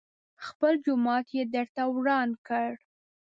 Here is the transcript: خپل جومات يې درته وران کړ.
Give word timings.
خپل 0.45 0.73
جومات 0.85 1.25
يې 1.37 1.43
درته 1.55 1.83
وران 1.95 2.29
کړ. 2.47 2.69